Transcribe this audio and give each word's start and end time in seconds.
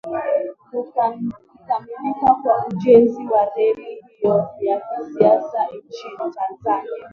Kukamilika 0.69 2.35
kwa 2.43 2.65
ujenzi 2.67 3.27
wa 3.27 3.45
reli 3.55 4.01
hiyo 4.17 4.49
ya 4.61 4.81
kisasa 4.97 5.67
nchini 5.73 6.17
Tanzania 6.33 7.09